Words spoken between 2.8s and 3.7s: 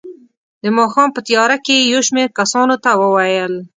ته وویل.